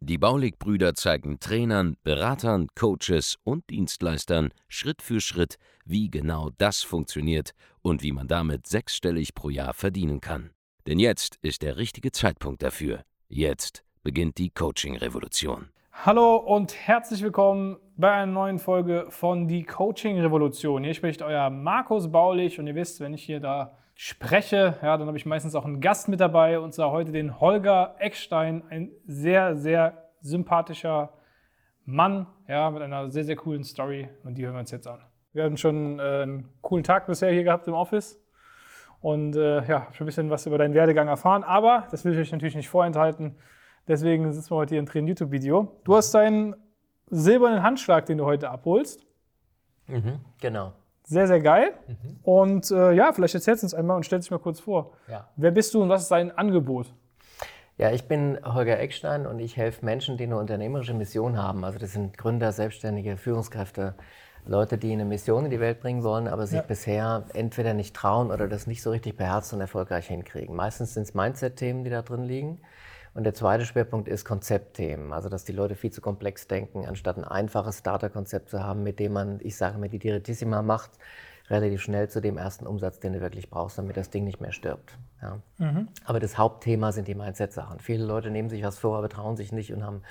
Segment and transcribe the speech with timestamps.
[0.00, 7.52] Die Baulig-Brüder zeigen Trainern, Beratern, Coaches und Dienstleistern Schritt für Schritt, wie genau das funktioniert
[7.82, 10.50] und wie man damit sechsstellig pro Jahr verdienen kann.
[10.86, 13.02] Denn jetzt ist der richtige Zeitpunkt dafür.
[13.28, 15.68] Jetzt beginnt die Coaching-Revolution.
[15.92, 20.84] Hallo und herzlich willkommen bei einer neuen Folge von Die Coaching Revolution.
[20.84, 25.08] Hier spricht euer Markus Baulich und ihr wisst, wenn ich hier da spreche, ja, dann
[25.08, 28.92] habe ich meistens auch einen Gast mit dabei und zwar heute den Holger Eckstein, ein
[29.06, 31.14] sehr, sehr sympathischer
[31.84, 35.00] Mann, ja, mit einer sehr, sehr coolen Story und die hören wir uns jetzt an.
[35.32, 38.22] Wir haben schon äh, einen coolen Tag bisher hier gehabt im Office
[39.00, 42.20] und äh, ja, schon ein bisschen was über deinen Werdegang erfahren, aber das will ich
[42.20, 43.34] euch natürlich nicht vorenthalten.
[43.88, 45.80] Deswegen sitzen wir heute hier im Tränen YouTube-Video.
[45.82, 46.54] Du hast deinen
[47.10, 49.04] silbernen Handschlag, den du heute abholst.
[49.88, 50.72] Mhm, genau.
[51.08, 51.72] Sehr, sehr geil.
[51.86, 52.16] Mhm.
[52.22, 54.92] Und äh, ja, vielleicht erzählst du uns einmal und stellst dich mal kurz vor.
[55.08, 55.28] Ja.
[55.36, 56.86] Wer bist du und was ist dein Angebot?
[57.78, 61.64] Ja, ich bin Holger Eckstein und ich helfe Menschen, die eine unternehmerische Mission haben.
[61.64, 63.94] Also das sind Gründer, Selbstständige, Führungskräfte,
[64.44, 66.64] Leute, die eine Mission in die Welt bringen wollen, aber sich ja.
[66.66, 70.54] bisher entweder nicht trauen oder das nicht so richtig beherzt und erfolgreich hinkriegen.
[70.54, 72.60] Meistens sind es Mindset-Themen, die da drin liegen.
[73.18, 77.16] Und der zweite Schwerpunkt ist Konzeptthemen, also dass die Leute viel zu komplex denken, anstatt
[77.16, 80.92] ein einfaches Starterkonzept zu haben, mit dem man, ich sage mal, die Direttissima macht,
[81.50, 84.52] relativ schnell zu dem ersten Umsatz, den du wirklich brauchst, damit das Ding nicht mehr
[84.52, 84.96] stirbt.
[85.20, 85.40] Ja.
[85.56, 85.88] Mhm.
[86.04, 87.80] Aber das Hauptthema sind die Mindset-Sachen.
[87.80, 90.02] Viele Leute nehmen sich was vor, aber trauen sich nicht und haben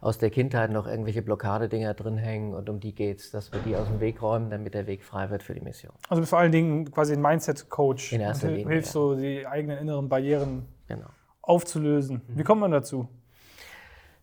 [0.00, 3.60] aus der Kindheit noch irgendwelche Blockadedinger drin hängen und um die geht es, dass wir
[3.60, 5.92] die aus dem Weg räumen, damit der Weg frei wird für die Mission.
[6.08, 8.12] Also vor allen Dingen quasi ein Mindset-Coach.
[8.12, 8.66] In erster Linie.
[8.66, 8.92] Hilfst ja.
[8.92, 11.06] so die eigenen inneren Barrieren genau
[11.46, 12.22] aufzulösen.
[12.28, 13.08] Wie kommt man dazu?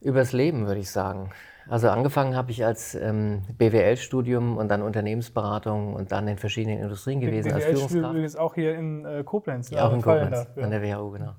[0.01, 1.31] Übers Leben, würde ich sagen.
[1.69, 7.21] Also angefangen habe ich als ähm, BWL-Studium und dann Unternehmensberatung und dann in verschiedenen Industrien
[7.21, 8.11] gewesen BWL als Führungskraft.
[8.11, 9.69] übrigens auch hier in äh, Koblenz.
[9.69, 11.35] Ja, auch in Koblenz, an der WHU, genau.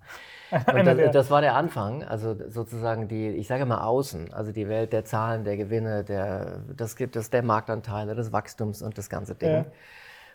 [0.73, 4.69] Und das, das, war der Anfang, also sozusagen die, ich sage mal außen, also die
[4.69, 9.11] Welt der Zahlen, der Gewinne, der, das gibt es der Marktanteile, des Wachstums und das
[9.11, 9.51] ganze Ding.
[9.51, 9.65] Ja.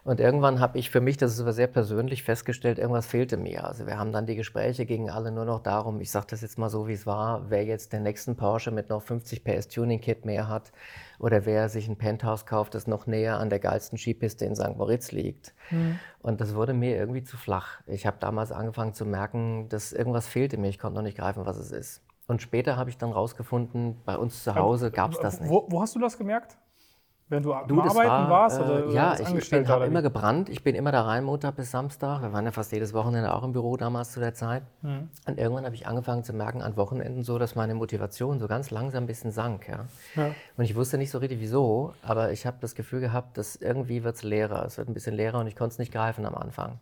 [0.03, 3.65] Und irgendwann habe ich für mich, das ist aber sehr persönlich, festgestellt, irgendwas fehlte mir.
[3.65, 6.57] Also wir haben dann die Gespräche gingen alle nur noch darum, ich sage das jetzt
[6.57, 9.99] mal so, wie es war, wer jetzt den nächsten Porsche mit noch 50 PS Tuning
[9.99, 10.71] Kit mehr hat
[11.19, 14.77] oder wer sich ein Penthouse kauft, das noch näher an der geilsten Skipiste in St.
[14.77, 15.53] Moritz liegt.
[15.69, 15.99] Mhm.
[16.21, 17.81] Und das wurde mir irgendwie zu flach.
[17.85, 20.69] Ich habe damals angefangen zu merken, dass irgendwas fehlte mir.
[20.69, 22.01] Ich konnte noch nicht greifen, was es ist.
[22.27, 25.49] Und später habe ich dann rausgefunden, bei uns zu Hause gab es das nicht.
[25.49, 26.57] Wo, wo hast du das gemerkt?
[27.29, 28.59] Wenn du, du Arbeiten war, warst?
[28.59, 30.49] Oder äh, ja, ich, ich habe immer gebrannt.
[30.49, 32.23] Ich bin immer da rein, Montag bis Samstag.
[32.23, 34.63] Wir waren ja fast jedes Wochenende auch im Büro damals zu der Zeit.
[34.81, 35.09] Mhm.
[35.27, 38.71] Und irgendwann habe ich angefangen zu merken, an Wochenenden so, dass meine Motivation so ganz
[38.71, 39.67] langsam ein bisschen sank.
[39.67, 39.85] Ja?
[40.15, 40.31] ja.
[40.57, 44.03] Und ich wusste nicht so richtig wieso, aber ich habe das Gefühl gehabt, dass irgendwie
[44.03, 44.65] wird es leerer.
[44.65, 46.79] Es wird ein bisschen leerer und ich konnte es nicht greifen am Anfang.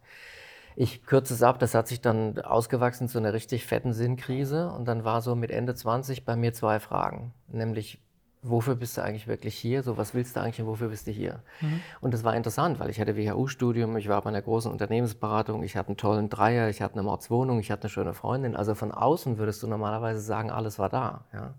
[0.77, 4.69] Ich kürze es ab, das hat sich dann ausgewachsen zu einer richtig fetten Sinnkrise.
[4.69, 7.33] Und dann war so mit Ende 20 bei mir zwei Fragen.
[7.47, 7.99] Nämlich,
[8.41, 9.83] wofür bist du eigentlich wirklich hier?
[9.83, 11.39] So, was willst du eigentlich und wofür bist du hier?
[11.61, 11.81] Mhm.
[12.01, 15.75] Und das war interessant, weil ich hatte WHU-Studium, ich war bei einer großen Unternehmensberatung, ich
[15.75, 18.55] hatte einen tollen Dreier, ich hatte eine Mordswohnung, ich hatte eine schöne Freundin.
[18.55, 21.25] Also von außen würdest du normalerweise sagen, alles war da.
[21.33, 21.53] Ja.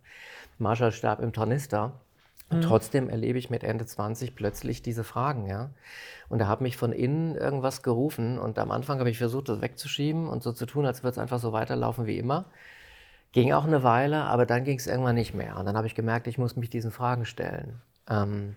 [0.58, 1.92] Marshall starb im Tornister.
[2.50, 2.62] Und mhm.
[2.62, 5.70] trotzdem erlebe ich mit Ende 20 plötzlich diese Fragen, ja.
[6.30, 9.60] Und er hat mich von innen irgendwas gerufen und am Anfang habe ich versucht, das
[9.60, 12.46] wegzuschieben und so zu tun, als würde es einfach so weiterlaufen wie immer.
[13.32, 15.58] Ging auch eine Weile, aber dann ging es irgendwann nicht mehr.
[15.58, 17.82] Und dann habe ich gemerkt, ich muss mich diesen Fragen stellen.
[18.08, 18.56] Ähm,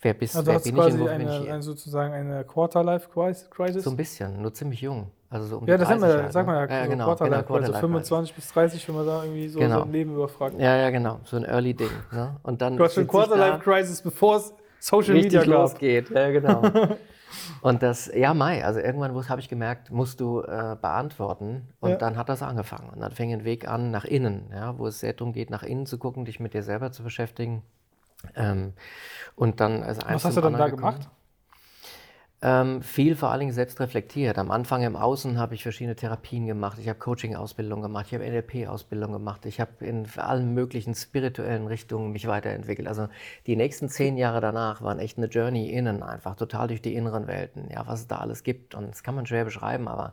[0.00, 1.54] wer bist also wer bin ich und wo bin ich hier?
[1.54, 3.84] Eine, sozusagen eine Quarter-Life-Crisis?
[3.84, 5.10] So ein bisschen, nur ziemlich jung.
[5.28, 7.58] Also so um ja, das haben wir, halt, sag mal, ja, ja, genau, Quarter-Life, genau,
[7.58, 9.80] Quarter also 25 bis 30, wenn man da irgendwie so genau.
[9.80, 10.54] sein Leben überfragt.
[10.58, 11.90] Ja, ja, genau, so ein Early-Ding.
[12.12, 12.36] Ne?
[12.44, 16.10] Und dann du hast schon Quarter-Life-Crisis, bevor es Social Media losgeht.
[16.10, 16.62] Ja, genau.
[17.60, 21.68] Und das, ja, Mai, also irgendwann habe ich gemerkt, musst du äh, beantworten.
[21.80, 21.96] Und ja.
[21.96, 22.90] dann hat das angefangen.
[22.90, 25.62] Und dann fing ein Weg an nach innen, ja, wo es sehr darum geht, nach
[25.62, 27.62] innen zu gucken, dich mit dir selber zu beschäftigen.
[28.34, 28.72] Ähm,
[29.34, 30.94] und dann als Was hast du dann da gekommen.
[30.94, 31.10] gemacht?
[32.42, 34.36] Ähm, viel vor allen Dingen selbst reflektiert.
[34.36, 38.30] Am Anfang im Außen habe ich verschiedene Therapien gemacht, ich habe Coaching-Ausbildung gemacht, ich habe
[38.30, 42.88] NLP-Ausbildung gemacht, ich habe in allen möglichen spirituellen Richtungen mich weiterentwickelt.
[42.88, 43.08] Also
[43.46, 47.26] die nächsten zehn Jahre danach waren echt eine Journey innen, einfach total durch die inneren
[47.26, 48.74] Welten, ja, was es da alles gibt.
[48.74, 50.12] Und das kann man schwer beschreiben, aber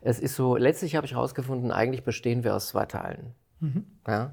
[0.00, 3.32] es ist so, letztlich habe ich herausgefunden, eigentlich bestehen wir aus zwei Teilen.
[3.60, 3.86] Mhm.
[4.08, 4.32] Ja?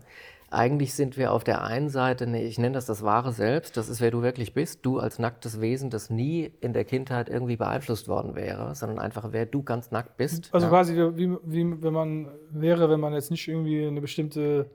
[0.52, 3.88] Eigentlich sind wir auf der einen Seite, nee, ich nenne das das wahre Selbst, das
[3.88, 7.56] ist wer du wirklich bist, du als nacktes Wesen, das nie in der Kindheit irgendwie
[7.56, 10.50] beeinflusst worden wäre, sondern einfach wer du ganz nackt bist.
[10.52, 10.70] Also ja.
[10.70, 14.70] quasi wie, wie wenn man wäre, wenn man jetzt nicht irgendwie eine bestimmte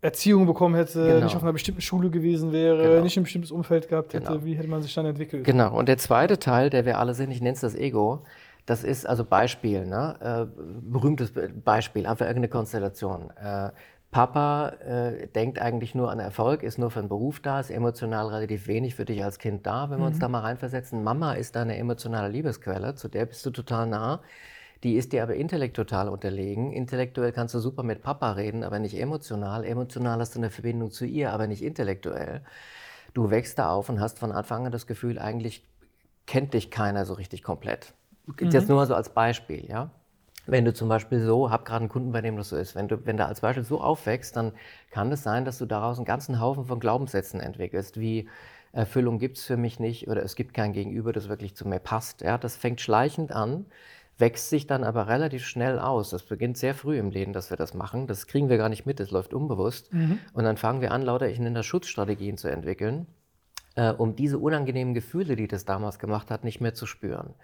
[0.00, 1.24] Erziehung bekommen hätte, genau.
[1.24, 3.02] nicht auf einer bestimmten Schule gewesen wäre, genau.
[3.02, 4.44] nicht ein bestimmtes Umfeld gehabt hätte, genau.
[4.44, 5.44] wie hätte man sich dann entwickelt?
[5.44, 8.24] Genau, und der zweite Teil, der wir alle sind, ich nenne es das Ego,
[8.64, 10.48] das ist also Beispiel, ne?
[10.54, 11.32] Äh, berühmtes
[11.64, 13.32] Beispiel, einfach irgendeine Konstellation.
[14.12, 18.28] Papa äh, denkt eigentlich nur an Erfolg, ist nur für den Beruf da, ist emotional
[18.28, 20.20] relativ wenig für dich als Kind da, wenn wir uns mhm.
[20.20, 21.02] da mal reinversetzen.
[21.02, 24.20] Mama ist deine emotionale Liebesquelle, zu der bist du total nah.
[24.82, 26.72] Die ist dir aber intellektuell total unterlegen.
[26.72, 29.64] Intellektuell kannst du super mit Papa reden, aber nicht emotional.
[29.64, 32.42] Emotional hast du eine Verbindung zu ihr, aber nicht intellektuell.
[33.14, 35.66] Du wächst da auf und hast von Anfang an das Gefühl, eigentlich
[36.26, 37.94] kennt dich keiner so richtig komplett.
[38.26, 38.50] Mhm.
[38.50, 39.90] Jetzt nur mal so als Beispiel, ja.
[40.46, 42.88] Wenn du zum Beispiel so, hab gerade einen Kunden, bei dem das so ist, wenn
[42.88, 44.52] du, wenn du als Beispiel so aufwächst, dann
[44.90, 48.28] kann es sein, dass du daraus einen ganzen Haufen von Glaubenssätzen entwickelst, wie
[48.72, 51.78] Erfüllung gibt es für mich nicht oder es gibt kein Gegenüber, das wirklich zu mir
[51.78, 52.22] passt.
[52.22, 53.66] Ja, das fängt schleichend an,
[54.18, 56.10] wächst sich dann aber relativ schnell aus.
[56.10, 58.06] Das beginnt sehr früh im Leben, dass wir das machen.
[58.06, 59.92] Das kriegen wir gar nicht mit, das läuft unbewusst.
[59.92, 60.18] Mhm.
[60.32, 63.06] Und dann fangen wir an, lauter ich nenne das Schutzstrategien zu entwickeln,
[63.74, 67.34] äh, um diese unangenehmen Gefühle, die das damals gemacht hat, nicht mehr zu spüren.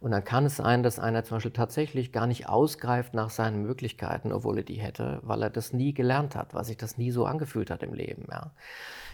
[0.00, 3.62] Und dann kann es sein, dass einer zum Beispiel tatsächlich gar nicht ausgreift nach seinen
[3.62, 7.10] Möglichkeiten, obwohl er die hätte, weil er das nie gelernt hat, weil sich das nie
[7.10, 8.26] so angefühlt hat im Leben.
[8.30, 8.50] Ja.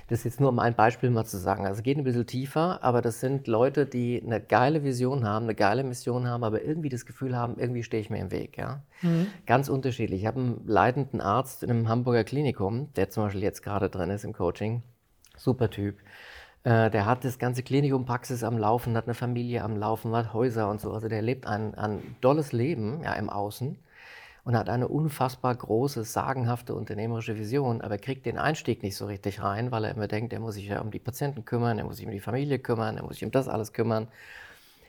[0.08, 1.64] Das ist jetzt nur um ein Beispiel mal zu sagen.
[1.64, 5.44] Also es geht ein bisschen tiefer, aber das sind Leute, die eine geile Vision haben,
[5.44, 8.58] eine geile Mission haben, aber irgendwie das Gefühl haben, irgendwie stehe ich mir im Weg.
[8.58, 8.82] Ja.
[9.02, 9.28] Mhm.
[9.46, 10.23] Ganz unterschiedlich.
[10.23, 14.11] Ich habe einen leitenden Arzt in einem Hamburger Klinikum, der zum Beispiel jetzt gerade drin
[14.11, 14.82] ist im Coaching.
[15.37, 15.99] Super Typ
[16.65, 20.33] äh, der hat das ganze Klinikum Praxis am Laufen, hat eine Familie am Laufen, hat
[20.33, 20.93] Häuser und so.
[20.93, 23.79] Also der lebt ein, ein dolles Leben ja, im Außen
[24.45, 29.43] und hat eine unfassbar große, sagenhafte unternehmerische Vision, aber kriegt den Einstieg nicht so richtig
[29.43, 31.97] rein, weil er immer denkt, er muss sich ja um die Patienten kümmern, er muss
[31.97, 34.09] sich um die Familie kümmern, er muss sich um das alles kümmern.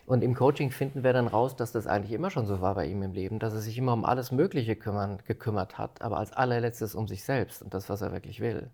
[0.05, 2.87] Und im Coaching finden wir dann raus, dass das eigentlich immer schon so war bei
[2.87, 6.33] ihm im Leben, dass er sich immer um alles Mögliche kümmern, gekümmert hat, aber als
[6.33, 8.69] allerletztes um sich selbst und das, was er wirklich will.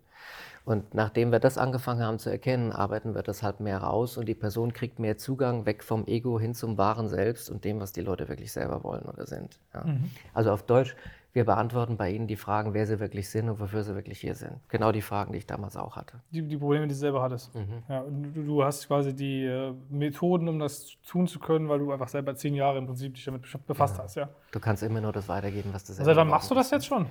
[0.68, 4.26] Und nachdem wir das angefangen haben zu erkennen, arbeiten wir das halt mehr raus und
[4.26, 7.94] die Person kriegt mehr Zugang weg vom Ego hin zum wahren Selbst und dem, was
[7.94, 9.60] die Leute wirklich selber wollen oder sind.
[9.74, 9.86] Ja.
[9.86, 10.12] Mhm.
[10.34, 10.94] Also auf Deutsch,
[11.38, 14.34] wir beantworten bei Ihnen die Fragen, wer Sie wirklich sind und wofür Sie wirklich hier
[14.34, 14.60] sind.
[14.70, 16.20] Genau die Fragen, die ich damals auch hatte.
[16.32, 17.54] Die, die Probleme, die du selber hattest.
[17.54, 17.84] Mhm.
[17.88, 21.92] Ja, du, du, hast quasi die äh, Methoden, um das tun zu können, weil du
[21.92, 24.04] einfach selber zehn Jahre im Prinzip dich damit befasst ja.
[24.04, 24.16] hast.
[24.16, 24.30] Ja.
[24.52, 26.88] Du kannst immer nur das weitergeben, was du selber Seit wann machst du das jetzt
[26.88, 27.06] schon?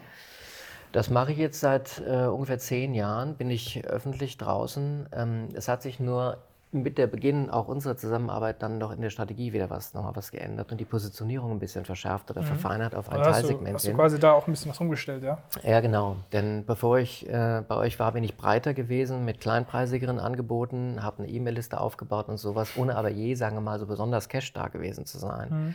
[0.91, 5.09] Das mache ich jetzt seit äh, ungefähr zehn Jahren, bin ich öffentlich draußen.
[5.13, 6.39] Ähm, es hat sich nur
[6.83, 10.31] mit der Beginn auch unserer Zusammenarbeit dann noch in der Strategie wieder was, nochmal was
[10.31, 12.47] geändert und die Positionierung ein bisschen verschärft oder mhm.
[12.47, 13.75] verfeinert auf ein Teilsegment.
[13.75, 15.39] Hast du, hast du quasi da auch ein bisschen was umgestellt, ja?
[15.63, 16.17] Ja, genau.
[16.33, 21.23] Denn bevor ich äh, bei euch war, bin ich breiter gewesen mit kleinpreisigeren Angeboten, habe
[21.23, 24.69] eine E-Mail-Liste aufgebaut und sowas, ohne aber je, sagen wir mal, so besonders cash da
[24.69, 25.49] gewesen zu sein.
[25.51, 25.75] Mhm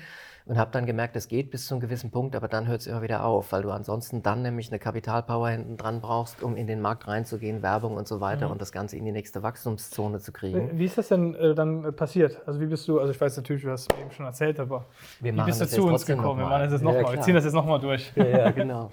[0.52, 2.88] und habe dann gemerkt, es geht bis zu einem gewissen Punkt, aber dann hört es
[2.88, 6.68] immer wieder auf, weil du ansonsten dann nämlich eine Kapitalpower hinten dran brauchst, um in
[6.68, 8.52] den Markt reinzugehen, Werbung und so weiter mhm.
[8.52, 10.78] und das Ganze in die nächste Wachstumszone zu kriegen.
[10.78, 12.42] Wie ist das denn äh, dann äh, passiert?
[12.46, 14.88] Also wie bist du, also ich weiß natürlich, du hast es eben schon erzählt, aber
[15.22, 16.40] wie bist du zu uns gekommen?
[16.40, 18.12] Wir machen das jetzt nochmal, ja, wir ziehen das jetzt nochmal durch.
[18.18, 18.92] Ja, ja genau.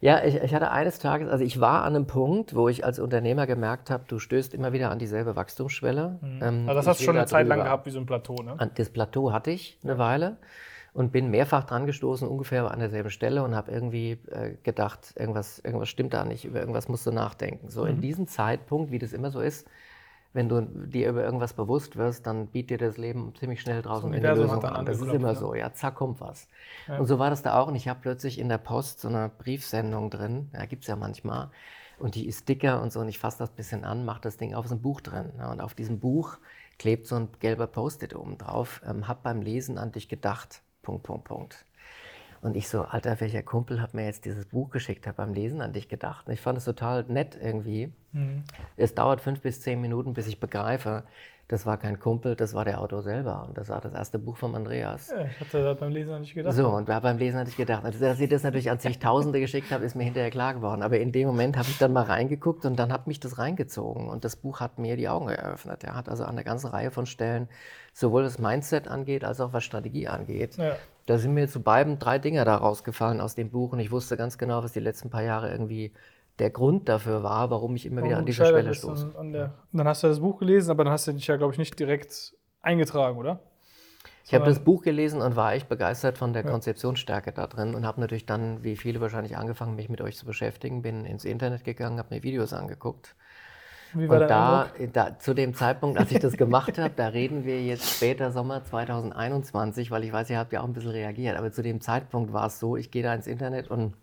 [0.00, 2.98] Ja, ich, ich, hatte eines Tages, also ich war an einem Punkt, wo ich als
[2.98, 6.18] Unternehmer gemerkt habe, du stößt immer wieder an dieselbe Wachstumsschwelle.
[6.22, 6.40] Mhm.
[6.40, 8.56] Ähm, also das hast du schon eine Zeit lang gehabt, wie so ein Plateau, ne?
[8.74, 10.38] Das Plateau hatte ich eine Weile
[10.98, 15.60] und bin mehrfach dran gestoßen, ungefähr an derselben Stelle und habe irgendwie äh, gedacht, irgendwas,
[15.60, 17.70] irgendwas stimmt da nicht, über irgendwas musst du nachdenken.
[17.70, 17.90] So mhm.
[17.90, 19.68] in diesem Zeitpunkt, wie das immer so ist,
[20.32, 24.12] wenn du dir über irgendwas bewusst wirst, dann bietet dir das Leben ziemlich schnell draußen
[24.12, 24.86] eine Lösung an.
[24.86, 26.48] Das ist immer so, ja, zack, kommt was.
[26.88, 26.98] Ja.
[26.98, 27.68] Und so war das da auch.
[27.68, 30.96] Und ich habe plötzlich in der Post so eine Briefsendung drin, ja, gibt es ja
[30.96, 31.52] manchmal,
[32.00, 34.36] und die ist dicker und so, und ich fasse das ein bisschen an, mache das
[34.36, 35.30] Ding auf, so ein Buch drin.
[35.38, 36.38] Ja, und auf diesem Buch
[36.76, 40.60] klebt so ein gelber Post-it oben drauf, ähm, hab beim Lesen an dich gedacht.
[40.88, 41.64] Punkt, Punkt, Punkt.
[42.40, 45.60] Und ich so, Alter, welcher Kumpel hat mir jetzt dieses Buch geschickt, habe beim Lesen
[45.60, 46.26] an dich gedacht.
[46.26, 47.92] Und ich fand es total nett irgendwie.
[48.12, 48.44] Mhm.
[48.78, 51.02] Es dauert fünf bis zehn Minuten, bis ich begreife,
[51.48, 53.46] das war kein Kumpel, das war der Autor selber.
[53.48, 55.10] Und das war das erste Buch von Andreas.
[55.10, 56.54] Ja, ich hatte beim Lesen an dich gedacht.
[56.54, 57.86] So, und beim Lesen hatte ich gedacht.
[57.86, 60.82] Also, dass ich das natürlich an zigtausende geschickt habe, ist mir hinterher klar geworden.
[60.82, 64.10] Aber in dem Moment habe ich dann mal reingeguckt und dann hat mich das reingezogen.
[64.10, 65.84] Und das Buch hat mir die Augen eröffnet.
[65.84, 67.48] Er hat also an einer ganzen Reihe von Stellen,
[67.94, 70.58] sowohl das Mindset angeht, als auch was Strategie angeht.
[70.58, 70.76] Ja.
[71.06, 73.72] Da sind mir zu beiden drei Dinge da rausgefallen aus dem Buch.
[73.72, 75.94] Und ich wusste ganz genau, was die letzten paar Jahre irgendwie
[76.38, 79.12] der Grund dafür war, warum ich immer warum wieder an diese Schwelle stoße.
[79.16, 81.52] An, an dann hast du das Buch gelesen, aber dann hast du dich ja, glaube
[81.52, 83.40] ich, nicht direkt eingetragen, oder?
[84.24, 86.50] Ich habe das Buch gelesen und war echt begeistert von der ja.
[86.50, 90.26] Konzeptionsstärke da drin und habe natürlich dann, wie viele wahrscheinlich, angefangen, mich mit euch zu
[90.26, 90.82] beschäftigen.
[90.82, 93.14] Bin ins Internet gegangen, habe mir Videos angeguckt.
[93.94, 97.46] Wie war und da, da, zu dem Zeitpunkt, als ich das gemacht habe, da reden
[97.46, 101.38] wir jetzt später Sommer 2021, weil ich weiß, ihr habt ja auch ein bisschen reagiert,
[101.38, 103.94] aber zu dem Zeitpunkt war es so, ich gehe da ins Internet und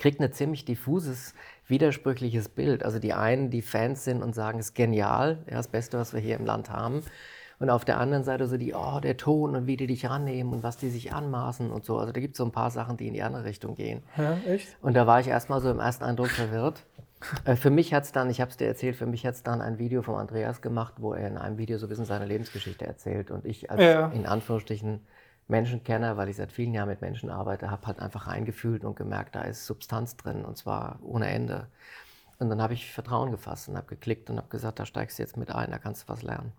[0.00, 1.34] kriege ein ziemlich diffuses,
[1.68, 2.84] widersprüchliches Bild.
[2.84, 6.12] Also die einen, die Fans sind und sagen, es ist genial, ja, das Beste, was
[6.12, 7.02] wir hier im Land haben.
[7.60, 10.54] Und auf der anderen Seite so die, oh, der Ton und wie die dich rannehmen
[10.54, 11.98] und was die sich anmaßen und so.
[11.98, 14.02] Also da gibt es so ein paar Sachen, die in die andere Richtung gehen.
[14.16, 14.68] Ja, echt?
[14.80, 16.84] Und da war ich erstmal so im ersten Eindruck verwirrt.
[17.44, 19.42] Äh, für mich hat es dann, ich habe es dir erzählt, für mich hat es
[19.42, 22.24] dann ein Video von Andreas gemacht, wo er in einem Video so ein bisschen seine
[22.24, 23.30] Lebensgeschichte erzählt.
[23.30, 24.08] Und ich als ja.
[24.08, 25.00] in Anführungsstrichen
[25.50, 29.34] Menschenkenner, weil ich seit vielen Jahren mit Menschen arbeite, habe halt einfach reingefühlt und gemerkt,
[29.34, 31.68] da ist Substanz drin und zwar ohne Ende.
[32.38, 35.22] Und dann habe ich Vertrauen gefasst und habe geklickt und habe gesagt, da steigst du
[35.22, 36.52] jetzt mit ein, da kannst du was lernen.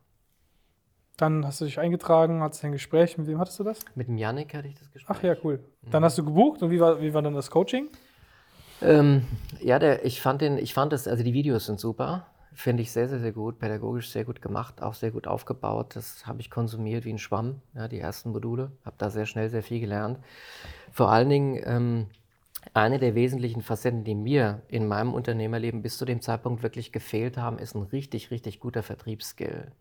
[1.18, 3.18] Dann hast du dich eingetragen, hattest ein Gespräch.
[3.18, 3.80] Mit wem hattest du das?
[3.96, 5.18] Mit dem Janik hatte ich das Gespräch.
[5.18, 5.64] Ach ja, cool.
[5.92, 7.90] Dann hast du gebucht und wie war, wie war dann das Coaching?
[8.82, 9.28] Ähm,
[9.60, 12.26] ja, der, ich fand den, ich fand das, also die Videos sind super.
[12.54, 13.60] Finde ich sehr, sehr, sehr gut.
[13.60, 15.96] Pädagogisch sehr gut gemacht, auch sehr gut aufgebaut.
[15.96, 18.72] Das habe ich konsumiert wie ein Schwamm, ja, die ersten Module.
[18.86, 20.20] Habe da sehr schnell sehr viel gelernt.
[20.92, 22.08] Vor allen Dingen, ähm,
[22.74, 27.38] eine der wesentlichen Facetten, die mir in meinem Unternehmerleben bis zu dem Zeitpunkt wirklich gefehlt
[27.38, 29.72] haben, ist ein richtig, richtig guter Vertriebsskill.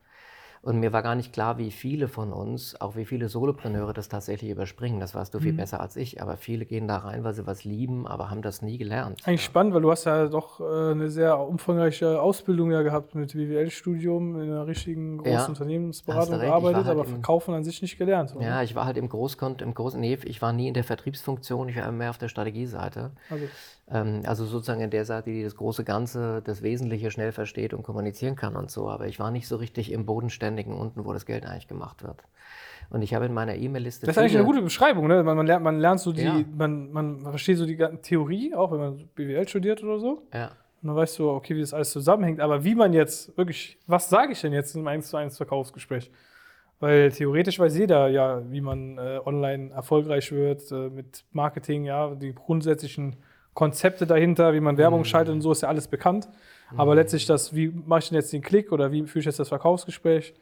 [0.63, 4.11] Und mir war gar nicht klar, wie viele von uns, auch wie viele Solopreneure das
[4.11, 5.01] tatsächlich überspringen.
[5.01, 5.59] Das weißt du viel mhm.
[5.59, 6.21] besser als ich.
[6.21, 9.23] Aber viele gehen da rein, weil sie was lieben, aber haben das nie gelernt.
[9.25, 9.47] Eigentlich ja.
[9.47, 14.39] spannend, weil du hast ja doch äh, eine sehr umfangreiche Ausbildung ja gehabt mit BWL-Studium
[14.39, 18.37] in einer richtigen großen ja, Unternehmensberatung gearbeitet, halt aber Verkaufen an sich nicht gelernt.
[18.37, 18.45] Oder?
[18.45, 21.71] Ja, ich war halt im Großkont, im großen, nee, ich war nie in der Vertriebsfunktion,
[21.71, 23.13] ich war mehr auf der Strategieseite.
[23.31, 23.47] Also.
[23.93, 27.83] Ähm, also sozusagen in der Seite, die das große Ganze, das Wesentliche schnell versteht und
[27.83, 28.89] kommunizieren kann und so.
[28.89, 32.23] Aber ich war nicht so richtig im Bodenständigen unten, wo das Geld eigentlich gemacht wird.
[32.91, 34.07] Und ich habe in meiner E-Mail-Liste.
[34.07, 35.23] Das ist eigentlich eine gute Beschreibung, ne?
[35.23, 36.45] Man, man, lernt, man lernt so die, ja.
[36.57, 40.27] man, man versteht so die ganze Theorie, auch wenn man BWL studiert oder so.
[40.35, 40.51] Ja.
[40.83, 42.41] Und dann weißt du, okay, wie das alles zusammenhängt.
[42.41, 45.37] Aber wie man jetzt wirklich, was sage ich denn jetzt in einem 1 zu 1
[45.37, 46.11] Verkaufsgespräch?
[46.81, 52.15] Weil theoretisch weiß jeder ja, wie man äh, online erfolgreich wird äh, mit Marketing, ja,
[52.15, 53.17] die grundsätzlichen
[53.61, 55.05] Konzepte dahinter, wie man Werbung mhm.
[55.05, 56.31] schaltet und so, ist ja alles bekannt.
[56.79, 56.97] Aber mhm.
[57.01, 59.51] letztlich das, wie mache ich denn jetzt den Klick oder wie führe ich jetzt das
[59.51, 60.33] Verkaufsgespräch?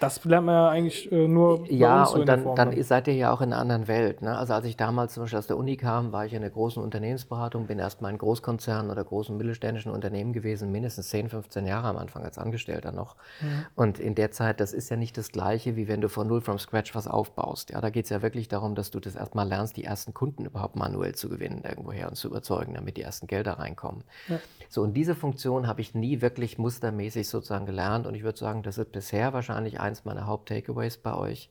[0.00, 2.82] Das lernt man ja eigentlich äh, nur Ja, und dann, dann ne?
[2.82, 4.22] seid ihr ja auch in einer anderen Welt.
[4.22, 4.36] Ne?
[4.36, 6.82] Also als ich damals zum Beispiel aus der Uni kam, war ich in einer großen
[6.82, 11.88] Unternehmensberatung, bin erst mal in Großkonzernen oder großen mittelständischen Unternehmen gewesen, mindestens 10, 15 Jahre
[11.88, 13.16] am Anfang als Angestellter noch.
[13.42, 13.66] Mhm.
[13.74, 16.40] Und in der Zeit, das ist ja nicht das Gleiche, wie wenn du von null
[16.40, 17.68] from scratch was aufbaust.
[17.68, 20.46] Ja, da geht es ja wirklich darum, dass du das erstmal lernst, die ersten Kunden
[20.46, 24.02] überhaupt manuell zu gewinnen irgendwoher und zu überzeugen, damit die ersten Gelder reinkommen.
[24.28, 24.38] Ja.
[24.70, 28.62] So, und diese Funktion habe ich nie wirklich mustermäßig sozusagen gelernt und ich würde sagen,
[28.62, 31.50] das ist bisher wahrscheinlich ein eins meiner Haupt-Takeaways bei euch,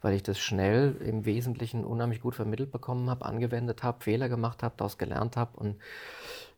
[0.00, 4.62] weil ich das schnell im Wesentlichen unheimlich gut vermittelt bekommen habe, angewendet habe, Fehler gemacht
[4.62, 5.76] habe, daraus gelernt habe und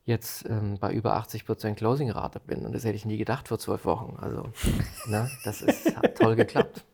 [0.05, 2.67] jetzt ähm, bei über 80 Prozent Closing-Rate bin.
[2.67, 4.17] Und das hätte ich nie gedacht vor zwölf Wochen.
[4.21, 4.51] Also,
[5.07, 6.85] ne, das ist, hat toll geklappt.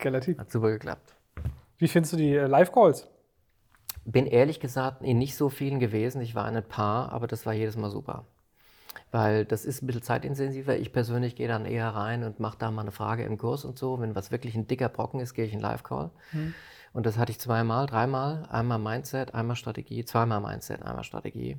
[0.00, 0.38] Relativ.
[0.38, 1.14] Hat super geklappt.
[1.78, 3.08] Wie findest du die äh, Live-Calls?
[4.04, 6.20] Bin ehrlich gesagt in nicht so vielen gewesen.
[6.20, 8.26] Ich war in ein paar, aber das war jedes Mal super
[9.12, 10.76] weil das ist ein bisschen zeitintensiver.
[10.76, 13.78] Ich persönlich gehe dann eher rein und mache da mal eine Frage im Kurs und
[13.78, 14.00] so.
[14.00, 16.10] Wenn was wirklich ein dicker Brocken ist, gehe ich in Live-Call.
[16.32, 16.54] Mhm.
[16.94, 18.48] Und das hatte ich zweimal, dreimal.
[18.50, 21.58] Einmal Mindset, einmal Strategie, zweimal Mindset, einmal Strategie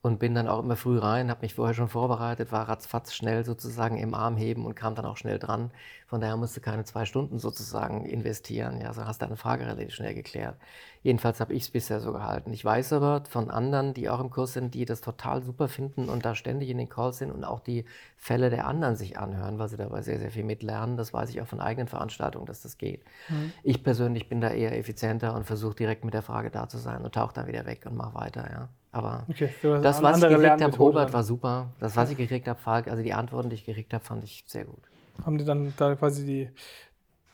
[0.00, 3.44] und bin dann auch immer früh rein, habe mich vorher schon vorbereitet, war ratzfatz schnell
[3.44, 5.72] sozusagen im Arm heben und kam dann auch schnell dran.
[6.06, 8.80] Von daher musste keine zwei Stunden sozusagen investieren.
[8.80, 10.56] Ja, so hast du eine Frage relativ schnell geklärt.
[11.02, 12.52] Jedenfalls habe ich es bisher so gehalten.
[12.52, 16.08] Ich weiß aber von anderen, die auch im Kurs sind, die das total super finden
[16.08, 17.84] und da ständig in den Calls sind und auch die
[18.16, 20.96] Fälle der anderen sich anhören, weil sie dabei sehr, sehr viel mitlernen.
[20.96, 23.02] Das weiß ich auch von eigenen Veranstaltungen, dass das geht.
[23.28, 23.52] Mhm.
[23.64, 27.04] Ich persönlich bin da eher effizienter und versuche direkt mit der Frage da zu sein
[27.04, 28.48] und tauche dann wieder weg und mache weiter.
[28.50, 28.68] Ja.
[28.98, 31.72] Aber okay, das, was ich gekriegt habe, Robert, war super.
[31.78, 34.42] Das, was ich gekriegt habe, Falk, also die Antworten, die ich gekriegt habe, fand ich
[34.48, 34.80] sehr gut.
[35.24, 36.50] Haben die dann da quasi die,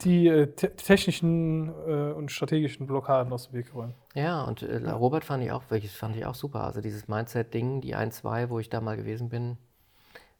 [0.03, 3.95] die äh, technischen äh, und strategischen Blockaden aus dem Weg geräumt?
[4.15, 6.65] Ja, und äh, Robert fand ich auch, welches fand ich auch super.
[6.65, 9.57] Also dieses Mindset-Ding, die 1, 2, wo ich da mal gewesen bin,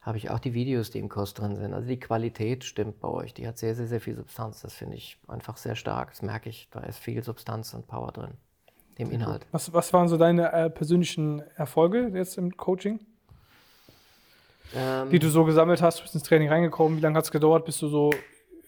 [0.01, 1.73] habe ich auch die Videos, die im Kurs drin sind.
[1.73, 3.33] Also die Qualität stimmt bei euch.
[3.33, 4.61] Die hat sehr, sehr, sehr viel Substanz.
[4.61, 6.11] Das finde ich einfach sehr stark.
[6.11, 6.67] Das merke ich.
[6.69, 8.37] Da ist viel Substanz und Power drin
[8.97, 9.45] dem Inhalt.
[9.51, 12.99] Was, was waren so deine äh, persönlichen Erfolge jetzt im Coaching?
[14.75, 17.31] Ähm, die du so gesammelt hast, du bist ins Training reingekommen, wie lange hat es
[17.31, 18.11] gedauert, bis du so,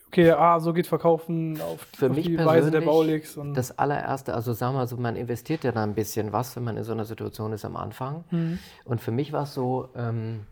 [0.08, 3.38] okay, ah, so geht Verkaufen auf, für auf mich die Weise der Baulix?
[3.54, 6.64] das allererste, also sagen wir mal so, man investiert ja da ein bisschen was, wenn
[6.64, 8.24] man in so einer Situation ist am Anfang.
[8.32, 8.60] Mhm.
[8.86, 10.46] Und für mich war es so, ähm,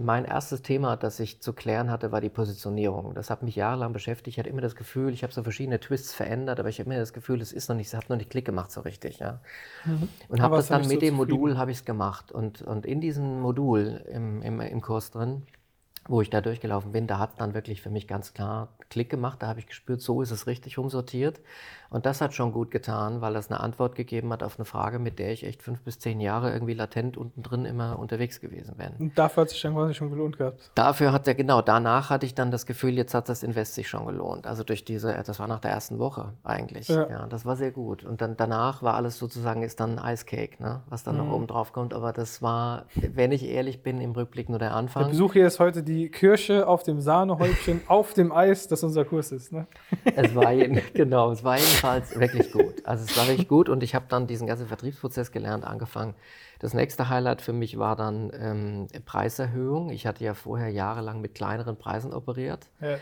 [0.00, 3.14] mein erstes Thema, das ich zu klären hatte, war die Positionierung.
[3.14, 4.36] Das hat mich jahrelang beschäftigt.
[4.36, 7.00] Ich hatte immer das Gefühl, ich habe so verschiedene Twists verändert, aber ich habe immer
[7.00, 9.18] das Gefühl, es ist noch nicht, es hat noch nicht Klick gemacht so richtig.
[9.18, 9.40] Ja.
[9.84, 10.08] Mhm.
[10.28, 12.30] Und habe das dann mit so dem Modul habe ich es gemacht.
[12.30, 15.42] Und, und in diesem Modul im, im, im Kurs drin,
[16.08, 19.10] wo ich da durchgelaufen bin, da hat es dann wirklich für mich ganz klar Klick
[19.10, 19.42] gemacht.
[19.42, 21.40] Da habe ich gespürt, so ist es richtig umsortiert.
[21.90, 24.98] Und das hat schon gut getan, weil das eine Antwort gegeben hat auf eine Frage,
[24.98, 28.74] mit der ich echt fünf bis zehn Jahre irgendwie latent unten drin immer unterwegs gewesen
[28.76, 28.90] bin.
[28.98, 30.70] Und dafür hat sich dann quasi schon gelohnt gehabt.
[30.74, 33.88] Dafür hat er, genau, danach hatte ich dann das Gefühl, jetzt hat das Invest sich
[33.88, 34.46] schon gelohnt.
[34.46, 36.88] Also durch diese, das war nach der ersten Woche eigentlich.
[36.88, 38.04] Ja, ja das war sehr gut.
[38.04, 40.82] Und dann danach war alles sozusagen, ist dann Ice Cake, ne?
[40.88, 41.26] was dann mhm.
[41.26, 41.94] noch oben drauf kommt.
[41.94, 45.04] Aber das war, wenn ich ehrlich bin, im Rückblick nur der Anfang.
[45.04, 49.04] Der Besuch hier ist heute die Kirsche auf dem Sahnehäubchen auf dem Eis, das unser
[49.04, 49.52] Kurs ist.
[49.52, 49.66] Ne?
[50.14, 52.86] Es war jeden, genau, es war jedenfalls wirklich gut.
[52.86, 56.14] Also es war wirklich gut und ich habe dann diesen ganzen Vertriebsprozess gelernt, angefangen.
[56.60, 59.90] Das nächste Highlight für mich war dann ähm, Preiserhöhung.
[59.90, 62.68] Ich hatte ja vorher jahrelang mit kleineren Preisen operiert.
[62.80, 62.98] Ja.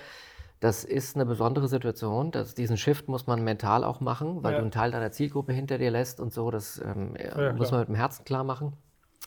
[0.61, 2.31] Das ist eine besondere Situation.
[2.31, 4.59] Das, diesen Shift muss man mental auch machen, weil ja.
[4.59, 6.50] du einen Teil deiner Zielgruppe hinter dir lässt und so.
[6.50, 8.73] Das ähm, ja, muss man mit dem Herzen klar machen.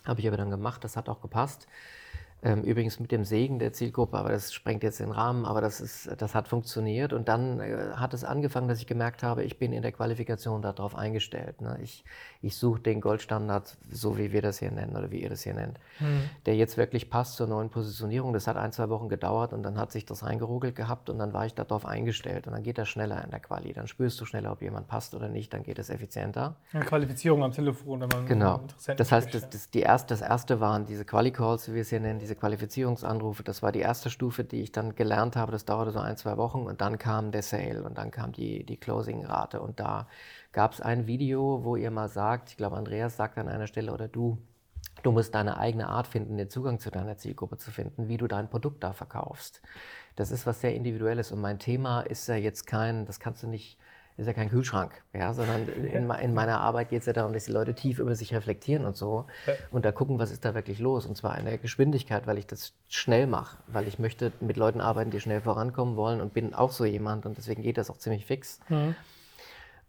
[0.05, 0.83] Habe ich aber dann gemacht.
[0.83, 1.67] Das hat auch gepasst.
[2.41, 5.81] Ähm, übrigens mit dem Segen der Zielgruppe, aber das sprengt jetzt den Rahmen, aber das,
[5.81, 7.11] ist, das hat funktioniert.
[7.11, 10.61] Und dann äh, hat es angefangen, dass ich gemerkt habe, ich bin in der Qualifikation
[10.61, 11.59] darauf eingestellt.
[11.59, 11.77] Ne?
[11.83, 12.05] Ich,
[12.41, 15.53] ich suche den Goldstandard, so wie wir das hier nennen oder wie ihr das hier
[15.53, 16.29] nennt, mhm.
[16.45, 18.31] der jetzt wirklich passt zur neuen Positionierung.
[18.31, 21.33] Das hat ein, zwei Wochen gedauert und dann hat sich das reingeruckelt gehabt und dann
[21.33, 22.47] war ich darauf eingestellt.
[22.47, 23.73] Und dann geht das schneller in der Quali.
[23.73, 26.55] Dann spürst du schneller, ob jemand passt oder nicht, dann geht es effizienter.
[26.71, 28.61] Eine Qualifizierung am Telefon, wenn man genau.
[28.95, 31.99] Das heißt, das, das, die erste, das erste waren diese Quali-Calls, wie wir es hier
[31.99, 33.43] nennen, diese Qualifizierungsanrufe.
[33.43, 35.51] Das war die erste Stufe, die ich dann gelernt habe.
[35.51, 38.63] Das dauerte so ein, zwei Wochen und dann kam der Sale und dann kam die,
[38.63, 40.07] die Closing-Rate und da
[40.51, 43.91] gab es ein Video, wo ihr mal sagt, ich glaube, Andreas sagt an einer Stelle
[43.91, 44.37] oder du,
[45.01, 48.27] du musst deine eigene Art finden, den Zugang zu deiner Zielgruppe zu finden, wie du
[48.27, 49.63] dein Produkt da verkaufst.
[50.15, 53.47] Das ist was sehr Individuelles und mein Thema ist ja jetzt kein, das kannst du
[53.47, 53.79] nicht,
[54.19, 57.45] ist ja kein Kühlschrank, ja, sondern in, in meiner Arbeit geht es ja darum, dass
[57.45, 59.25] die Leute tief über sich reflektieren und so
[59.71, 62.47] und da gucken, was ist da wirklich los und zwar in der Geschwindigkeit, weil ich
[62.47, 66.53] das schnell mache, weil ich möchte mit Leuten arbeiten, die schnell vorankommen wollen und bin
[66.53, 68.59] auch so jemand und deswegen geht das auch ziemlich fix.
[68.69, 68.95] Mhm.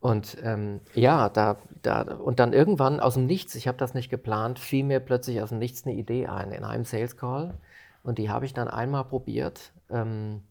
[0.01, 4.09] Und ähm, ja, da, da, und dann irgendwann aus dem Nichts, ich habe das nicht
[4.09, 7.55] geplant, fiel mir plötzlich aus dem Nichts eine Idee ein in einem Sales Call.
[8.03, 9.73] Und die habe ich dann einmal probiert.
[9.91, 10.43] Ähm,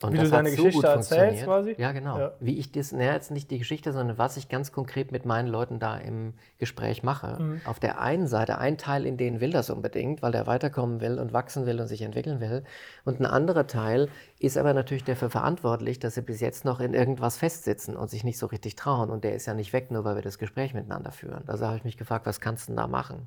[0.00, 1.74] und Wie du deine so Geschichte erzählst quasi?
[1.76, 2.18] Ja, genau.
[2.18, 2.32] Ja.
[2.38, 5.48] Wie ich das, naja, jetzt nicht die Geschichte, sondern was ich ganz konkret mit meinen
[5.48, 7.42] Leuten da im Gespräch mache.
[7.42, 7.60] Mhm.
[7.64, 11.18] Auf der einen Seite, ein Teil in denen will das unbedingt, weil der weiterkommen will
[11.18, 12.62] und wachsen will und sich entwickeln will.
[13.04, 14.08] Und ein anderer Teil
[14.38, 18.22] ist aber natürlich dafür verantwortlich, dass sie bis jetzt noch in irgendwas festsitzen und sich
[18.22, 19.10] nicht so richtig trauen.
[19.10, 21.42] Und der ist ja nicht weg, nur weil wir das Gespräch miteinander führen.
[21.48, 23.26] Also habe ich mich gefragt, was kannst du denn da machen?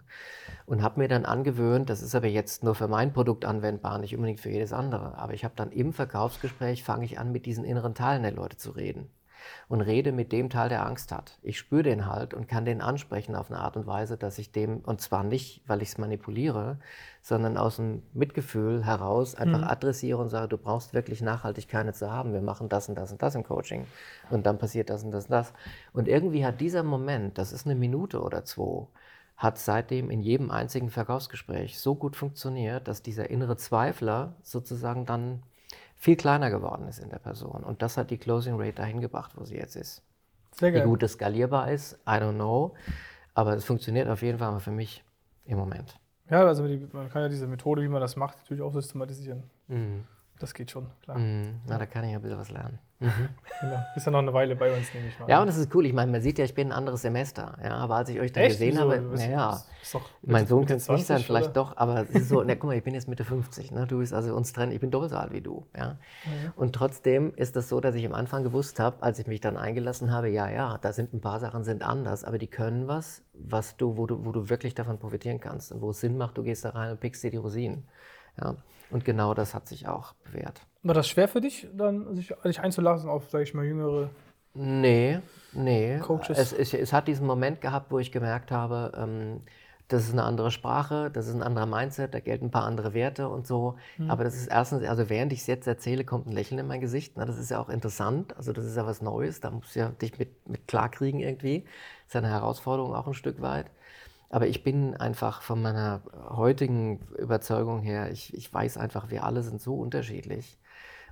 [0.65, 4.15] Und habe mir dann angewöhnt, das ist aber jetzt nur für mein Produkt anwendbar, nicht
[4.15, 5.17] unbedingt für jedes andere.
[5.17, 8.33] Aber ich habe dann im Verkaufsgespräch Gespräch fange ich an, mit diesen inneren Teilen der
[8.33, 9.09] Leute zu reden.
[9.67, 11.39] Und rede mit dem Teil, der Angst hat.
[11.41, 14.51] Ich spüre den halt und kann den ansprechen auf eine Art und Weise, dass ich
[14.51, 16.77] dem, und zwar nicht, weil ich es manipuliere,
[17.23, 19.67] sondern aus dem Mitgefühl heraus einfach mhm.
[19.67, 22.33] adressiere und sage, du brauchst wirklich nachhaltig keine zu haben.
[22.33, 23.87] Wir machen das und das und das im Coaching.
[24.29, 25.53] Und dann passiert das und das und das.
[25.91, 28.85] Und irgendwie hat dieser Moment, das ist eine Minute oder zwei,
[29.37, 35.41] hat seitdem in jedem einzigen Verkaufsgespräch so gut funktioniert, dass dieser innere Zweifler sozusagen dann
[36.01, 37.63] viel kleiner geworden ist in der Person.
[37.63, 40.01] Und das hat die Closing Rate dahin gebracht, wo sie jetzt ist.
[40.51, 40.81] Sehr geil.
[40.81, 42.73] Wie gut es skalierbar ist, I don't know.
[43.35, 45.03] Aber es funktioniert auf jeden Fall für mich
[45.45, 45.99] im Moment.
[46.27, 49.43] Ja, also die, man kann ja diese Methode, wie man das macht, natürlich auch systematisieren.
[49.67, 50.05] Mhm.
[50.41, 51.19] Das geht schon, klar.
[51.19, 51.61] Mhm.
[51.67, 52.79] Na, da kann ich ein bisschen was lernen.
[52.97, 53.29] Mhm.
[53.61, 53.85] Genau.
[53.95, 55.29] Ist ja noch eine Weile bei uns, nehme ich mal.
[55.29, 55.85] Ja, und das ist cool.
[55.85, 57.57] Ich meine, man sieht ja, ich bin ein anderes Semester.
[57.63, 58.53] Ja, aber als ich euch dann Echt?
[58.53, 58.81] gesehen Wieso?
[58.81, 59.61] habe, naja,
[60.23, 61.53] mein Sohn könnte es nicht sein, vielleicht oder?
[61.53, 63.71] doch, aber es ist so, na, guck mal, ich bin jetzt Mitte 50.
[63.71, 63.85] Ne?
[63.85, 65.67] Du bist also uns trennen, ich bin doppelt so alt wie du.
[65.77, 65.99] Ja?
[66.25, 66.53] Mhm.
[66.55, 69.57] Und trotzdem ist das so, dass ich am Anfang gewusst habe, als ich mich dann
[69.57, 73.23] eingelassen habe, ja, ja, da sind ein paar Sachen sind anders, aber die können was,
[73.33, 75.71] was du, wo du, wo du wirklich davon profitieren kannst.
[75.71, 77.87] Und wo es Sinn macht, du gehst da rein und pickst dir die Rosinen.
[78.39, 78.55] Ja?
[78.89, 80.61] Und genau das hat sich auch bewährt.
[80.83, 84.09] War das schwer für dich, dann sich, sich einzulassen auf, sag ich mal, jüngere
[84.53, 85.19] Nee,
[85.53, 85.97] nee.
[85.99, 86.37] Coaches?
[86.37, 89.41] Es, es, es hat diesen Moment gehabt, wo ich gemerkt habe, ähm,
[89.87, 92.93] das ist eine andere Sprache, das ist ein anderer Mindset, da gelten ein paar andere
[92.93, 93.75] Werte und so.
[93.97, 94.09] Mhm.
[94.09, 96.79] Aber das ist erstens, also während ich es jetzt erzähle, kommt ein Lächeln in mein
[96.81, 97.13] Gesicht.
[97.17, 98.35] Na, das ist ja auch interessant.
[98.37, 101.63] Also das ist ja was Neues, da musst du ja dich mit, mit klarkriegen irgendwie.
[101.63, 103.65] Das ist ja eine Herausforderung auch ein Stück weit.
[104.31, 109.43] Aber ich bin einfach von meiner heutigen Überzeugung her, ich, ich weiß einfach, wir alle
[109.43, 110.57] sind so unterschiedlich.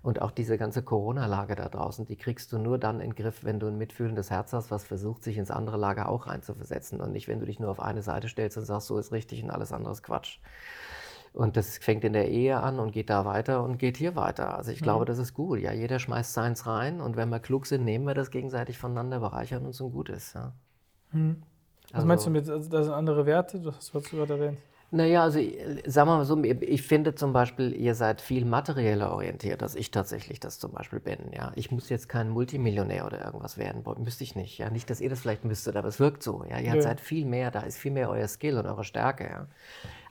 [0.01, 3.43] Und auch diese ganze Corona-Lage da draußen, die kriegst du nur dann in den Griff,
[3.43, 7.01] wenn du ein mitfühlendes Herz hast, was versucht, sich ins andere Lager auch reinzuversetzen.
[7.01, 9.43] Und nicht, wenn du dich nur auf eine Seite stellst und sagst, so ist richtig
[9.43, 10.39] und alles andere ist Quatsch.
[11.34, 14.58] Und das fängt in der Ehe an und geht da weiter und geht hier weiter.
[14.58, 14.86] Also ich mhm.
[14.86, 15.60] glaube, das ist gut.
[15.60, 19.19] Ja, jeder schmeißt seins rein und wenn wir klug sind, nehmen wir das gegenseitig voneinander,
[19.19, 20.36] bereichern uns und gut ist.
[20.36, 20.53] Ja.
[21.12, 21.43] Mhm.
[21.91, 23.60] Was also, meinst du mit, also das sind andere Werte?
[23.60, 24.58] Das hast du gerade erwähnt.
[24.91, 25.39] Naja, also
[25.86, 29.91] sagen wir mal so, ich finde zum Beispiel, ihr seid viel materieller orientiert, als ich
[29.91, 31.17] tatsächlich das zum Beispiel bin.
[31.32, 34.58] Ja, ich muss jetzt kein Multimillionär oder irgendwas werden, müsste ich nicht.
[34.58, 36.43] Ja, nicht, dass ihr das vielleicht müsstet, aber es wirkt so.
[36.49, 36.82] Ja, ihr ja.
[36.82, 39.25] seid viel mehr, da ist viel mehr euer Skill und eure Stärke.
[39.25, 39.47] Ja.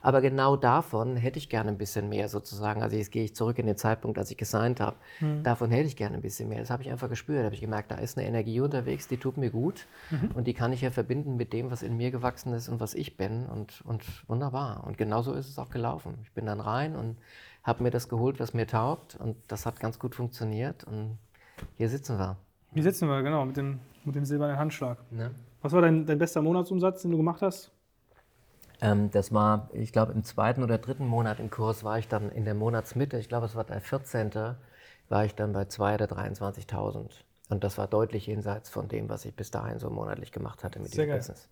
[0.01, 2.81] Aber genau davon hätte ich gerne ein bisschen mehr sozusagen.
[2.81, 4.95] Also jetzt gehe ich zurück in den Zeitpunkt, als ich gesigned habe.
[5.19, 5.43] Mhm.
[5.43, 6.59] Davon hätte ich gerne ein bisschen mehr.
[6.59, 7.39] Das habe ich einfach gespürt.
[7.39, 9.87] Da habe ich gemerkt, da ist eine Energie unterwegs, die tut mir gut.
[10.09, 10.31] Mhm.
[10.33, 12.93] Und die kann ich ja verbinden mit dem, was in mir gewachsen ist und was
[12.93, 13.45] ich bin.
[13.45, 14.83] Und, und wunderbar.
[14.85, 16.17] Und genauso ist es auch gelaufen.
[16.23, 17.17] Ich bin dann rein und
[17.63, 19.15] habe mir das geholt, was mir taugt.
[19.15, 20.83] Und das hat ganz gut funktioniert.
[20.85, 21.17] Und
[21.75, 22.37] hier sitzen wir.
[22.73, 24.99] Hier sitzen wir, genau, mit dem, mit dem silbernen Handschlag.
[25.11, 25.31] Ne?
[25.61, 27.71] Was war dein, dein bester Monatsumsatz, den du gemacht hast?
[28.81, 32.29] Ähm, das war, ich glaube, im zweiten oder dritten Monat im Kurs war ich dann
[32.31, 34.31] in der Monatsmitte, ich glaube, es war der 14.,
[35.09, 37.09] war ich dann bei 2.000 oder 23.000.
[37.49, 40.79] Und das war deutlich jenseits von dem, was ich bis dahin so monatlich gemacht hatte
[40.79, 41.17] mit Sehr diesem geil.
[41.17, 41.49] Business.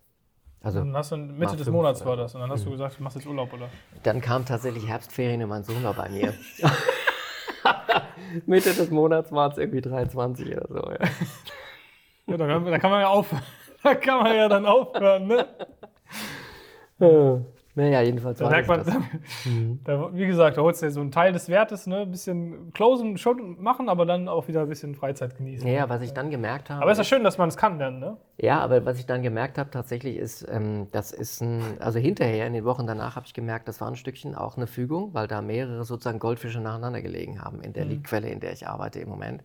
[0.60, 2.72] Also dann hast du Mitte des Monats war das und dann hast du mhm.
[2.72, 3.68] gesagt, du machst jetzt Urlaub, oder?
[4.02, 6.34] Dann kam tatsächlich Herbstferien und mein Sohn war bei mir.
[8.46, 10.90] Mitte des Monats waren es irgendwie 23 oder so.
[10.90, 11.08] Ja,
[12.26, 13.42] ja da, kann, da kann man ja aufhören.
[13.80, 15.46] Da kann man ja dann aufhören, ne?
[17.78, 18.40] Naja, jedenfalls.
[18.40, 18.98] Da merkt man, da,
[19.48, 19.78] mhm.
[19.84, 21.98] da, wie gesagt, da holst du ja so einen Teil des Wertes, ne?
[21.98, 25.66] ein bisschen closen, schon machen, aber dann auch wieder ein bisschen Freizeit genießen.
[25.68, 26.82] Ja, was ich dann gemerkt habe.
[26.82, 28.16] Aber es ist ja schön, dass man es kann dann, ne?
[28.36, 32.48] Ja, aber was ich dann gemerkt habe tatsächlich ist, ähm, das ist ein, also hinterher,
[32.48, 35.28] in den Wochen danach habe ich gemerkt, das war ein Stückchen auch eine Fügung, weil
[35.28, 37.90] da mehrere sozusagen Goldfische nacheinander gelegen haben in der mhm.
[37.92, 39.44] Liedquelle, in der ich arbeite im Moment.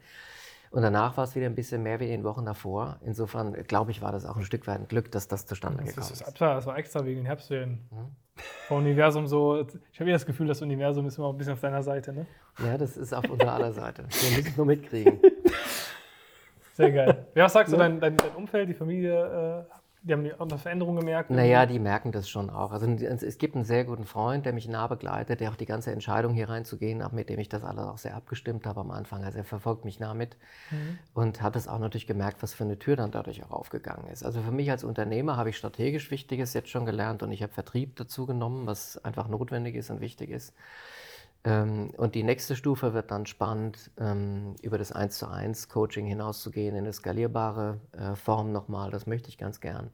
[0.74, 2.98] Und danach war es wieder ein bisschen mehr wie in den Wochen davor.
[3.06, 6.12] Insofern glaube ich, war das auch ein Stück weit ein Glück, dass das zustande gekommen
[6.12, 6.22] ist.
[6.22, 7.88] Das, das war extra wegen den Herbstferien.
[7.92, 8.16] Mhm.
[8.68, 9.68] Vom Universum so.
[9.92, 12.26] Ich habe eh das Gefühl, das Universum ist immer ein bisschen auf deiner Seite, ne?
[12.66, 14.06] Ja, das ist auf unserer aller Seite.
[14.10, 15.20] Wir müssen es nur mitkriegen.
[16.74, 17.28] Sehr geil.
[17.36, 20.98] Ja, was sagst du, dein, dein, dein Umfeld, die Familie, äh, die haben eine Veränderung
[20.98, 21.30] gemerkt?
[21.30, 22.74] Naja, die merken das schon auch.
[22.74, 25.92] Also es gibt einen sehr guten Freund, der mich nah begleitet, der auch die ganze
[25.92, 29.24] Entscheidung hier reinzugehen, auch mit dem ich das alles auch sehr abgestimmt habe am Anfang.
[29.24, 30.36] Also er verfolgt mich nah mit
[30.72, 31.00] mhm.
[31.13, 34.24] und hat es auch natürlich gemerkt, was für eine Tür dann dadurch auch aufgegangen ist.
[34.24, 37.54] Also für mich als Unternehmer habe ich strategisch Wichtiges jetzt schon gelernt und ich habe
[37.54, 40.54] Vertrieb dazu genommen, was einfach notwendig ist und wichtig ist.
[41.45, 46.06] Ähm, und die nächste Stufe wird dann spannend, ähm, über das 1 zu 1 Coaching
[46.06, 48.91] hinauszugehen in eine skalierbare äh, Form nochmal.
[48.91, 49.89] Das möchte ich ganz gern.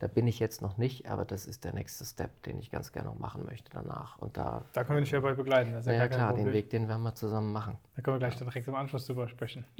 [0.00, 2.92] Da bin ich jetzt noch nicht, aber das ist der nächste Step, den ich ganz
[2.92, 4.18] gerne noch machen möchte danach.
[4.18, 5.72] Und da, da können wir dich ja bei begleiten.
[5.72, 7.76] Das ist ja, ja klar, den Weg, den werden wir zusammen machen.
[7.94, 9.66] Da können wir gleich direkt im Anschluss drüber sprechen.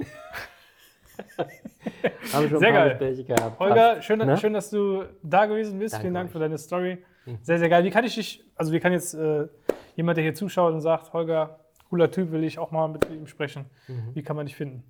[2.31, 3.23] Haben schon sehr geil.
[3.23, 3.59] gehabt.
[3.59, 4.37] Holger, schön, ne?
[4.37, 5.95] schön, dass du da gewesen bist.
[5.95, 6.33] Danke Vielen Dank euch.
[6.33, 7.03] für deine Story.
[7.25, 7.39] Mhm.
[7.41, 7.83] Sehr, sehr geil.
[7.83, 9.47] Wie kann ich dich, also wie kann jetzt äh,
[9.97, 13.27] jemand, der hier zuschaut und sagt, Holger, cooler Typ, will ich auch mal mit ihm
[13.27, 13.65] sprechen.
[13.87, 14.11] Mhm.
[14.13, 14.83] Wie kann man dich finden?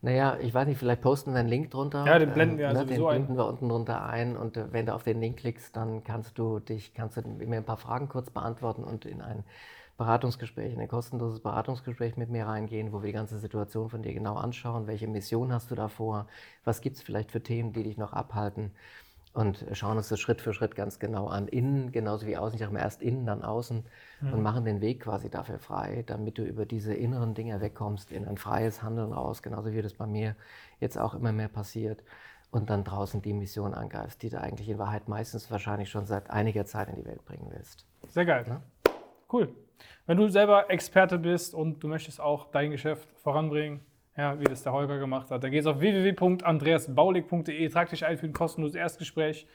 [0.00, 2.06] Naja, ich weiß nicht, vielleicht posten wir einen Link drunter.
[2.06, 4.72] Ja, den blenden wir ähm, ne, sowieso Den blenden wir unten drunter ein und äh,
[4.72, 7.76] wenn du auf den Link klickst, dann kannst du dich, kannst du mir ein paar
[7.76, 9.44] Fragen kurz beantworten und in ein
[9.96, 14.14] Beratungsgespräch, in ein kostenloses Beratungsgespräch mit mir reingehen, wo wir die ganze Situation von dir
[14.14, 14.86] genau anschauen.
[14.86, 16.28] Welche Mission hast du davor?
[16.62, 18.70] Was gibt es vielleicht für Themen, die dich noch abhalten?
[19.38, 21.46] Und schauen uns das Schritt für Schritt ganz genau an.
[21.46, 22.56] Innen genauso wie außen.
[22.56, 23.84] Ich sage mal erst innen, dann außen
[24.20, 24.32] mhm.
[24.32, 28.26] und machen den Weg quasi dafür frei, damit du über diese inneren Dinge wegkommst in
[28.26, 30.34] ein freies Handeln raus, genauso wie das bei mir
[30.80, 32.02] jetzt auch immer mehr passiert.
[32.50, 36.30] Und dann draußen die Mission angreifst, die du eigentlich in Wahrheit meistens wahrscheinlich schon seit
[36.30, 37.86] einiger Zeit in die Welt bringen willst.
[38.08, 38.44] Sehr geil.
[38.48, 38.60] Ja?
[39.32, 39.54] Cool.
[40.06, 43.82] Wenn du selber Experte bist und du möchtest auch dein Geschäft voranbringen,
[44.18, 45.44] ja, wie das der Holger gemacht hat.
[45.44, 49.46] Da gehst du auf www.andreasbaulig.de, trag dich ein für ein kostenloses Erstgespräch.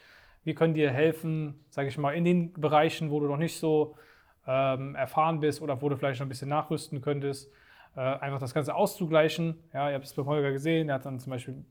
[0.45, 3.95] Wir können dir helfen, sage ich mal, in den Bereichen, wo du noch nicht so
[4.47, 7.51] ähm, erfahren bist oder wo du vielleicht noch ein bisschen nachrüsten könntest,
[7.95, 9.59] äh, einfach das Ganze auszugleichen.
[9.73, 11.65] Ja, ihr habt es beim Holger gesehen, er hat dann zum Beispiel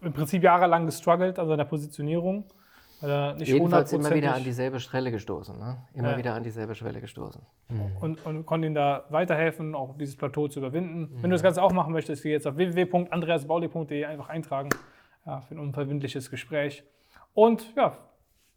[0.00, 2.44] im Prinzip jahrelang gestruggelt an seiner Positionierung.
[3.00, 5.56] Jedenfalls immer wieder an dieselbe Schwelle gestoßen.
[5.56, 5.78] Ne?
[5.94, 6.18] Immer ja.
[6.18, 7.40] wieder an dieselbe Schwelle gestoßen.
[7.68, 7.96] Mhm.
[8.00, 11.00] Und, und konnte ihnen da weiterhelfen, auch dieses Plateau zu überwinden.
[11.00, 11.22] Mhm.
[11.22, 14.70] Wenn du das Ganze auch machen möchtest, geh jetzt auf www.andreasbauli.de einfach eintragen
[15.26, 16.82] ja, für ein unverbindliches Gespräch.
[17.34, 17.96] Und ja,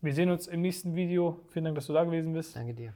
[0.02, 1.40] wir sehen uns im nächsten Video.
[1.50, 2.56] Vielen Dank, dass du da gewesen bist.
[2.56, 2.94] Danke dir.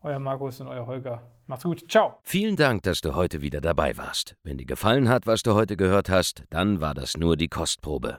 [0.00, 1.22] Euer Markus und euer Holger.
[1.46, 1.84] Macht's gut.
[1.88, 2.18] Ciao.
[2.22, 4.36] Vielen Dank, dass du heute wieder dabei warst.
[4.42, 8.18] Wenn dir gefallen hat, was du heute gehört hast, dann war das nur die Kostprobe.